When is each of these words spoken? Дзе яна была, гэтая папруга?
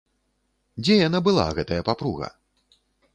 Дзе 0.85 0.95
яна 1.07 1.19
была, 1.27 1.45
гэтая 1.59 1.81
папруга? 1.91 2.27